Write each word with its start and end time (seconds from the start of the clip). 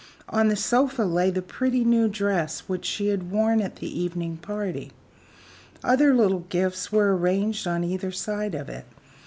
On 0.29 0.47
the 0.47 0.55
sofa 0.55 1.03
lay 1.03 1.29
the 1.29 1.43
pretty 1.43 1.83
new 1.83 2.07
dress 2.07 2.61
which 2.61 2.85
she 2.85 3.09
had 3.09 3.29
worn 3.29 3.61
at 3.61 3.75
the 3.75 4.01
evening 4.01 4.37
party. 4.37 4.93
Other 5.83 6.11
little 6.15 6.39
gifts 6.49 6.91
were 6.91 7.15
arranged 7.15 7.67
on 7.67 7.83
either 7.83 8.11
side 8.11 8.55
of 8.55 8.67
it. 8.67 8.85